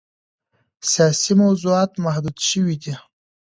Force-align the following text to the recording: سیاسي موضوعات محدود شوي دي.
سیاسي 0.91 1.33
موضوعات 1.41 1.91
محدود 2.05 2.37
شوي 2.49 2.75
دي. 2.83 2.93